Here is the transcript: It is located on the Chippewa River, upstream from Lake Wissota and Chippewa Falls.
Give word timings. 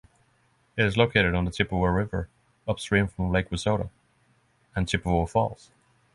It 0.77 0.83
is 0.83 0.97
located 0.97 1.35
on 1.35 1.45
the 1.45 1.51
Chippewa 1.51 1.85
River, 1.89 2.27
upstream 2.67 3.07
from 3.07 3.31
Lake 3.31 3.51
Wissota 3.51 3.91
and 4.75 4.89
Chippewa 4.89 5.27
Falls. 5.27 5.69